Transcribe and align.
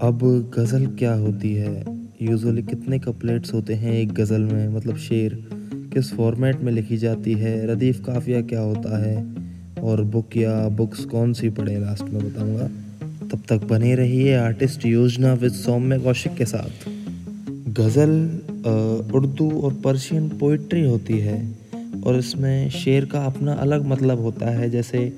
अब 0.00 0.50
गज़ल 0.58 0.86
क्या 0.86 1.14
होती 1.14 1.54
है? 1.54 1.84
यूजुअली 2.22 2.62
कितने 2.62 2.98
कपलेट्स 2.98 3.54
होते 3.54 3.74
हैं 3.74 3.92
एक 3.92 4.12
गज़ल 4.12 4.40
में? 4.40 4.68
मतलब 4.68 4.96
शेर 4.96 5.48
किस 5.94 6.14
फॉर्मेट 6.14 6.60
में 6.60 6.72
लिखी 6.72 6.96
जाती 6.96 7.32
है? 7.32 7.66
रदीफ़ 7.66 8.02
काफ़िया 8.02 8.42
क्या 8.42 8.60
होता 8.60 9.04
है? 9.04 9.34
और 9.82 10.04
बुक 10.04 10.36
या 10.36 10.68
बुक्स 10.68 11.04
कौन 11.04 11.32
सी 11.32 11.48
पढ़े? 11.48 11.78
लास्ट 11.78 12.02
में 12.02 12.32
बताऊँगा। 12.32 12.68
तब 13.28 13.42
तक 13.48 13.64
बने 13.64 13.94
रहिए 13.94 14.34
आर्टिस्ट 14.34 14.86
योजना 14.86 15.34
विद 15.34 15.52
सौम्य 15.52 15.98
कौशिक 15.98 16.34
के 16.34 16.44
साथ। 16.44 16.88
गज़ल 17.68 18.40
उर्दू 19.14 19.50
और 19.50 19.74
पर्शियन 19.74 20.28
पोइट्री 20.28 20.84
होती 20.84 21.18
है। 21.18 21.54
और 22.06 22.16
इसमें 22.16 22.70
शेर 22.70 23.04
का 23.04 23.24
अपना 23.24 23.52
अलग 23.52 23.86
मतलब 23.86 24.20
होता 24.20 24.46
है। 24.46 24.70
जैसे, 24.70 25.12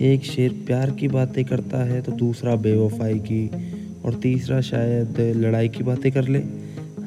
एक 0.00 0.24
शेर 0.24 0.52
प्यार 0.66 0.90
की 0.90 1.08
बातें 1.08 1.44
करता 1.44 1.84
है 1.84 2.02
तो 2.02 2.12
दूसरा 2.12 2.56
बेवफाई 2.56 3.18
की। 3.18 3.50
और 4.06 4.14
तीसरा 4.14 4.60
शायद 4.60 5.20
लड़ाई 5.36 5.68
की 5.68 5.84
बातें 5.84 6.10
कर 6.12 6.28
ले। 6.28 6.38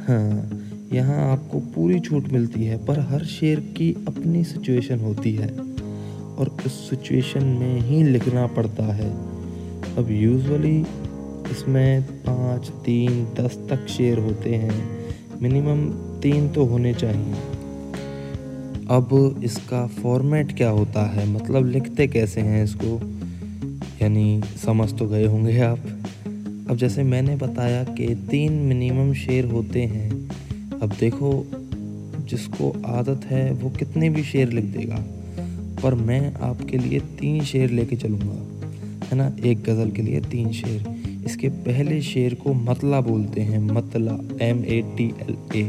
हाँ 0.08 0.50
यहाँ 0.94 1.32
आपको 1.32 1.60
पूरी 1.60 2.00
छूट 2.00 2.30
मिलती 2.30 2.64
है, 2.64 2.86
पर 2.86 3.00
हर 3.00 3.24
शेर 3.26 3.60
की 3.78 3.92
अपनी 4.08 4.44
सिचुएशन 4.44 5.00
होती 5.00 5.34
है 5.36 5.50
और 6.38 6.58
उस 6.66 6.90
सिचुएशन 6.90 7.44
में 7.44 7.80
ही 7.82 8.04
लिखना 8.04 8.46
पड़ता 8.48 8.84
है। 8.94 9.10
अब 9.98 10.08
यूजुअली 10.12 10.80
इसमें 11.52 12.04
पाँच, 12.04 12.70
तीन, 12.86 13.24
दस 13.40 13.58
तक 13.70 13.88
शेर 13.88 14.20
होते 14.20 14.56
हैं। 14.56 14.84
मिनिमम 15.42 15.88
तीन 16.22 16.50
तो 16.50 16.66
होने 16.66 16.94
चाहिए। 16.94 17.34
अब 18.90 19.42
इसका 19.44 19.86
फॉर्मेट 19.88 20.58
क्या 20.58 20.70
होता 20.70 21.06
है? 21.06 21.28
मतलब 21.30 21.68
लिखते 21.68 22.08
कैसे 22.08 22.42
हैं 22.42 22.64
इसको? 22.64 23.00
यानी 24.02 24.42
समझ 24.66 24.94
तो 24.94 25.08
गए 25.08 25.26
होंगे 25.26 25.60
आप। 25.60 25.80
अब 26.70 26.78
जैसे 26.78 27.04
मैंने 27.04 27.36
बताया 27.36 27.84
कि 27.84 28.08
तीन 28.30 28.54
मिनिमम 28.64 29.14
शेर 29.14 29.46
होते 29.46 29.82
हैं, 29.84 30.10
अब 30.82 30.94
देखो 31.00 31.32
जिसको 32.30 32.70
आदत 32.88 33.26
है 33.26 33.52
वो 33.52 33.70
कितने 33.70 34.10
भी 34.10 34.24
शेर 34.24 34.50
लिख 34.50 34.66
देगा, 34.66 34.98
पर 35.84 35.94
मैं 35.94 36.34
आपके 36.42 36.78
लिए 36.78 37.00
तीन 37.20 37.44
शेर 37.44 37.70
लेके 37.70 37.96
चलूँगा, 37.96 39.08
है 39.08 39.18
ना? 39.18 39.32
एक 39.46 39.64
गज़ल 39.64 39.92
के 39.92 40.02
लिए 40.02 40.22
तीन 40.22 40.52
शेर। 40.52 40.86
इसके 41.26 41.50
पहले 41.66 42.02
शेर 42.02 42.34
को 42.34 42.54
मतला 42.54 43.02
बोलते 43.02 43.42
हैं, 43.42 43.60
मतला 43.60 44.18
M 44.42 44.64
A 44.66 44.82
T 44.98 45.12
L 45.22 45.36
A 45.56 45.64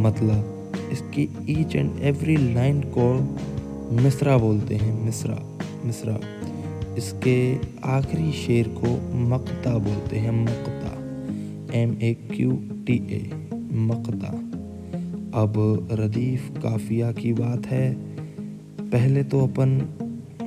मतला। 0.00 0.42
इसकी 0.92 1.28
ईच 1.50 1.76
एंड 1.76 1.90
एवरी 2.02 2.36
लाइन 2.54 2.80
को 2.96 3.12
मिसरा 4.02 4.36
बोलते 4.38 4.74
हैं, 4.74 4.92
मिसरा 5.04 5.38
मिसरा। 5.84 6.18
इसके 7.00 7.56
आखिरी 7.84 8.32
शेर 8.32 8.68
को 8.68 9.18
मकता 9.18 9.78
बोलते 9.78 10.16
हैं 10.16 10.44
मकता। 10.44 10.92
M 11.78 11.92
A 11.92 12.14
Q 12.14 12.50
T 12.86 12.94
A 12.94 13.48
मकता। 13.72 14.28
अब 15.40 15.88
रदीफ 15.92 16.50
काफिया 16.62 17.12
की 17.12 17.32
बात 17.32 17.66
है। 17.66 17.94
पहले 18.80 19.24
तो 19.24 19.40
अपन 19.40 19.88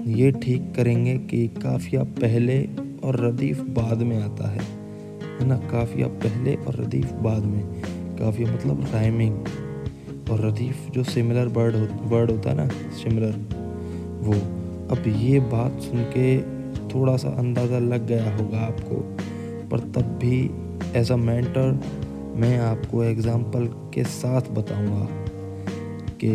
ये 0.08 0.32
ठीक 0.32 0.74
करेंगे 0.76 1.18
कि 1.18 1.48
काफिया 1.48 2.04
पहले 2.04 2.70
और 3.04 3.28
रदीफ 3.28 3.62
बाद 3.62 3.98
में 3.98 4.18
आता 4.18 4.50
है। 4.50 4.62
है 5.42 5.46
ना? 5.46 5.58
काफिया 5.58 6.08
पहले 6.08 6.56
और 6.56 6.84
रदीफ 6.84 7.12
बाद 7.14 7.44
में। 7.44 7.64
काफिया 8.18 8.54
मतलब 8.54 8.88
राइमिंग 8.94 9.38
और 10.32 10.48
रदीफ 10.48 10.78
जो 10.92 11.04
सिमिलर 11.04 11.48
वर्ड 11.48 11.76
हो, 11.76 11.86
वर्ड 11.86 12.32
होता 12.32 12.50
है 12.50 12.56
ना 12.56 12.68
सिमिलर 12.68 13.34
वो। 14.22 14.63
अब 14.92 15.04
ये 15.08 15.40
बात 15.40 15.82
सुन 15.82 16.04
के 16.04 16.42
थोड़ा 16.90 17.18
सा 17.18 17.30
अंदाज़ा 17.30 17.80
लग 17.80 18.08
गया 18.08 18.36
होगा 18.36 18.60
आपको, 18.60 18.96
पर 19.70 19.80
तब 19.80 20.02
भी 20.02 20.52
एज 21.00 21.12
अ 21.12 21.16
मेंटर 21.16 21.80
मैं 22.36 22.60
आपको 22.60 23.04
एग्ज़ाम्पल 23.04 23.66
के 23.66 24.04
साथ 24.04 24.42
बताऊँगा 24.42 25.08
कि 26.16 26.32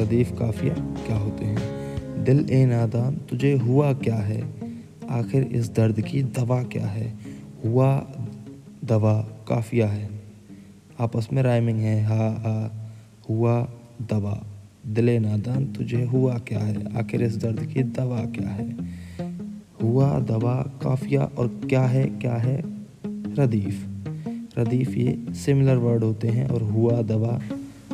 रदीफ़ 0.00 0.32
काफिया 0.32 0.74
क्या 0.74 1.16
होते 1.16 1.44
हैं। 1.44 2.24
दिल 2.24 2.46
ए 2.50 2.66
नादान 2.66 3.16
तुझे 3.16 3.56
हुआ 3.56 3.92
क्या 3.92 4.16
है? 4.16 4.42
आखिर 5.10 5.42
इस 5.42 5.70
दर्द 5.70 6.00
की 6.00 6.22
दवा 6.22 6.62
क्या 6.62 6.86
है? 6.86 7.18
हुआ 7.64 8.06
दवा 8.84 9.14
काफिया 9.48 9.86
है। 9.86 10.10
आपस 11.00 11.28
में 11.32 11.42
राइमिंग 11.42 11.78
है, 11.78 12.04
हा 12.04 12.14
हा, 12.14 12.88
हुआ 13.30 13.68
दवा। 14.02 14.57
दिले 14.94 15.18
नादान, 15.18 15.64
तुझे 15.64 16.04
हुआ 16.04 16.34
क्या 16.34 16.58
है? 16.58 16.98
आखिर 16.98 17.22
इस 17.22 17.36
दर्द 17.36 17.72
की 17.74 17.82
दवा 17.82 18.20
क्या 18.20 18.48
है? 18.48 18.76
हुआ 19.82 20.20
दवा, 20.20 20.80
काफिया 20.82 21.24
और 21.24 21.60
क्या 21.68 21.82
है 21.82 22.06
क्या 22.06 22.34
है? 22.34 22.62
रदीफ। 23.06 23.84
रदीफ 24.58 24.96
ये 24.96 25.34
सिमिलर 25.34 25.76
वर्ड 25.76 26.04
होते 26.04 26.28
हैं 26.28 26.48
और 26.48 26.62
हुआ 26.62 27.02
दवा 27.02 27.40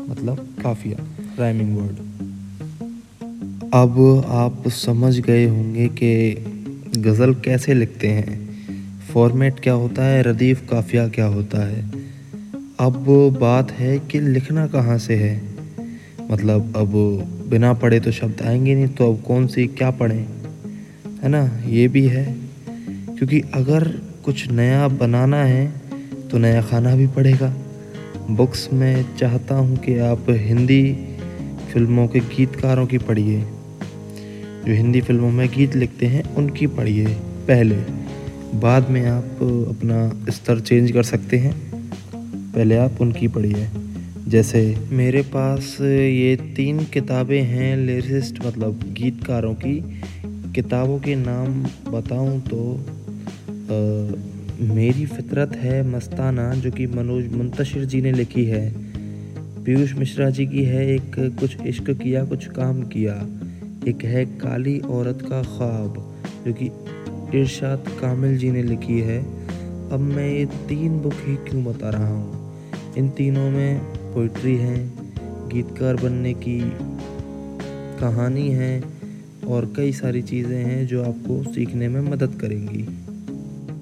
मतलब 0.08 0.48
काफिया 0.62 0.98
राइमिंग 1.38 1.76
वर्ड 1.76 1.96
अब 3.74 4.24
आप 4.26 4.68
समझ 4.68 5.20
गए 5.20 5.46
होंगे 5.46 5.88
कि 5.88 6.34
गज़ल 6.96 7.34
कैसे 7.34 7.74
लिखते 7.74 8.08
हैं। 8.08 8.50
फॉर्मेट 9.12 9.60
क्या 9.60 9.72
होता 9.72 10.04
है, 10.04 10.22
रदीफ, 10.22 10.68
काफिया 10.70 11.08
क्या 11.08 11.26
होता 11.26 11.68
है? 11.68 11.90
अब 12.80 13.04
बात 13.40 13.72
है 13.72 13.98
कि 13.98 14.20
लिखना 14.20 14.66
कहाँ 14.66 14.98
से 14.98 15.14
है? 15.14 15.53
मतलब 16.30 16.72
अब 16.76 16.92
बिना 17.50 17.72
पढ़े 17.72 18.00
तो 18.00 18.10
शब्द 18.10 18.42
आएँगे 18.42 18.74
नहीं 18.74 18.86
तो 18.86 19.12
अब 19.12 19.22
कौन 19.22 19.46
सी 19.46 19.66
क्या 19.66 19.90
पढ़ें? 19.90 20.26
है 21.22 21.28
ना? 21.28 21.60
ये 21.66 21.88
भी 21.88 22.06
है। 22.08 22.36
क्योंकि 23.18 23.40
अगर 23.40 23.88
कुछ 24.24 24.50
नया 24.50 24.88
बनाना 24.88 25.44
है 25.44 25.72
तो 26.30 26.38
नया 26.38 26.62
खाना 26.62 26.96
भी 26.96 27.06
पड़ेगा। 27.06 27.54
बुक्स 28.30 28.68
में 28.72 29.16
चाहता 29.18 29.54
हूँ 29.54 29.76
कि 29.76 29.98
आप 29.98 30.26
हिंदी 30.30 30.98
फ़िल्मों 31.72 32.08
के 32.08 32.20
गीतकारों 32.20 32.86
की 32.86 32.98
पढ़िए। 32.98 33.40
जो 34.66 34.72
हिंदी 34.72 35.00
फ़िल्मों 35.00 35.30
में 35.30 35.48
गीत 35.48 35.76
लिखते 35.76 36.06
हैं, 36.06 36.34
उनकी 36.34 36.66
पढ़िए 36.66 37.06
पहले। 37.48 37.76
बाद 38.54 38.90
में 38.90 39.06
आप 39.06 39.24
अपना 39.68 40.26
स्तर 40.32 40.60
चेंज 40.60 40.92
कर 40.92 41.02
सकते 41.02 41.36
हैं। 41.36 41.54
पहले 42.52 42.76
आप 42.76 42.92
उनकी 43.00 43.28
पढ़िए। 43.28 43.68
जैसे 44.28 44.60
मेरे 44.90 45.20
पास 45.22 45.76
ये 45.80 46.36
तीन 46.56 46.78
किताबें 46.84 47.42
हैं 47.42 47.76
लिरिस्ट 47.76 48.38
मतलब 48.46 48.80
गीतकारों 48.92 49.54
की। 49.54 49.74
किताबों 50.54 50.98
के 50.98 51.14
नाम 51.14 51.62
बताऊँ 51.92 52.40
तो 52.40 52.60
आ, 53.64 53.78
मेरी 54.74 55.06
फितरत 55.06 55.56
है 55.56 55.82
मस्ताना 55.88 56.54
जो 56.54 56.70
कि 56.70 56.86
मनोज 56.86 57.26
मुंतशिर 57.32 57.84
जी 57.84 58.00
ने 58.02 58.12
लिखी 58.12 58.44
है। 58.44 58.72
पीयूष 59.64 59.92
मिश्रा 59.94 60.30
जी 60.30 60.46
की 60.46 60.64
है 60.64 60.86
एक 60.94 61.16
कुछ 61.40 61.56
इश्क 61.66 61.90
किया 61.90 62.24
कुछ 62.24 62.46
काम 62.46 62.82
किया। 62.82 63.14
एक 63.88 64.04
है 64.04 64.24
काली 64.24 64.78
औरत 64.78 65.18
का 65.22 65.42
ख्वाब 65.42 66.22
जो 66.46 66.52
कि 66.52 66.70
इरशाद 67.38 67.84
कामिल 68.00 68.38
जी 68.38 68.50
ने 68.50 68.62
लिखी 68.62 69.00
है। 69.00 69.18
अब 69.92 70.00
मैं 70.00 70.28
ये 70.28 70.44
तीन 70.68 70.98
बुक 70.98 71.14
ही 71.26 71.36
क्यों 71.48 71.64
बता 71.64 71.90
रहा 71.90 72.08
हूँ? 72.08 72.62
इन 72.98 73.08
तीनों 73.08 73.50
में 73.50 74.03
पोइट्री 74.14 74.56
है, 74.56 74.76
गीतकार 75.48 75.96
बनने 75.96 76.34
की 76.34 76.60
कहानी 78.00 78.48
है 78.48 78.82
और 79.48 79.72
कई 79.76 79.92
सारी 79.92 80.22
चीज़ें 80.22 80.64
हैं 80.64 80.86
जो 80.86 81.02
आपको 81.04 81.42
सीखने 81.52 81.88
में 81.88 82.00
मदद 82.00 82.38
करेंगी। 82.40 82.86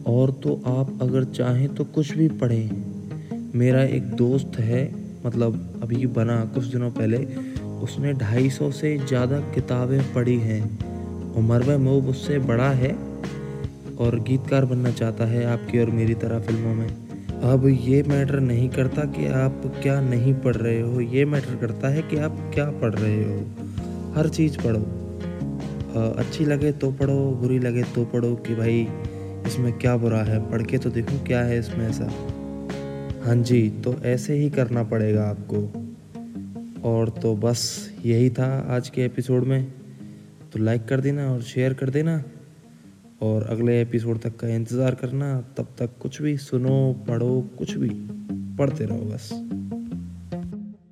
और 0.06 0.30
तो 0.42 0.54
आप 0.66 0.98
अगर 1.02 1.24
चाहें 1.24 1.68
तो 1.74 1.84
कुछ 1.84 2.12
भी 2.14 2.28
पढ़ें। 2.28 3.52
मेरा 3.54 3.82
एक 3.82 4.10
दोस्त 4.16 4.58
है 4.58 4.82
मतलब 5.26 5.80
अभी 5.82 6.06
बना 6.06 6.44
कुछ 6.44 6.64
दिनों 6.64 6.90
पहले, 6.90 7.18
उसने 7.82 8.12
ढाई 8.12 8.50
सौ 8.50 8.70
से 8.70 8.96
ज़्यादा 8.98 9.40
किताबें 9.54 10.12
पढ़ी 10.14 10.38
हैं। 10.38 10.62
उमर 11.34 11.62
में 11.62 11.76
मोब 11.76 12.08
उससे 12.08 12.38
बड़ा 12.38 12.70
है 12.70 12.92
और 13.96 14.18
गीतकार 14.28 14.64
बनना 14.64 14.90
चाहता 14.90 15.26
है 15.26 15.44
आपकी 15.44 15.78
और 15.78 15.90
मेरी 15.90 16.14
तरह 16.14 16.40
फ़िल्मों 16.40 16.74
में। 16.74 17.11
अब 17.42 17.66
ये 17.66 18.02
मैटर 18.02 18.40
नहीं 18.40 18.68
करता 18.68 19.04
कि 19.04 19.26
आप 19.26 19.62
क्या 19.82 20.00
नहीं 20.00 20.34
पढ़ 20.34 20.56
रहे 20.56 20.80
हो। 20.80 21.00
ये 21.00 21.24
मैटर 21.24 21.54
करता 21.56 21.88
है 21.88 22.02
कि 22.02 22.16
आप 22.16 22.36
क्या 22.54 22.70
पढ़ 22.70 22.94
रहे 22.94 23.24
हो। 23.24 23.38
हर 24.14 24.28
चीज़ 24.28 24.58
पढ़ो। 24.58 24.82
अच्छी 26.18 26.44
लगे 26.44 26.72
तो 26.72 26.90
पढ़ो, 26.92 27.30
बुरी 27.32 27.58
लगे 27.58 27.82
तो 27.82 28.04
पढ़ो 28.04 28.34
कि 28.36 28.54
भाई 28.54 28.86
इसमें 29.46 29.72
क्या 29.72 29.96
बुरा 29.96 30.22
है। 30.22 30.50
पढ़ 30.50 30.62
के 30.62 30.78
तो 30.78 30.90
देखो 30.90 31.24
क्या 31.24 31.40
है 31.40 31.58
इसमें 31.58 31.88
ऐसा। 31.88 32.04
हाँ 33.24 33.36
जी 33.36 33.70
तो 33.84 33.94
ऐसे 34.04 34.34
ही 34.34 34.50
करना 34.50 34.84
पड़ेगा 34.84 35.24
आपको। 35.24 35.64
और 36.88 37.08
तो 37.08 37.34
बस 37.36 37.90
यही 38.04 38.30
था 38.30 38.66
आज 38.70 38.88
के 38.88 39.04
एपिसोड 39.04 39.44
में। 39.44 39.72
तो 40.52 40.58
लाइक 40.58 40.84
कर 40.84 41.00
देना 41.00 41.32
और 41.32 41.42
शेयर 41.42 41.74
कर 41.74 41.90
देना। 41.90 42.22
और 43.22 43.42
अगले 43.42 43.80
एपिसोड 43.82 44.20
तक 44.20 44.36
का 44.36 44.48
इंतज़ार 44.48 44.94
करना। 44.94 45.40
तब 45.56 45.66
तक 45.78 45.90
कुछ 46.00 46.22
भी 46.22 46.36
सुनो, 46.36 46.92
पढ़ो, 47.08 47.40
कुछ 47.58 47.76
भी, 47.76 47.90
पढ़ते 48.56 48.84
रहो 48.84 49.04
बस। 49.04 49.28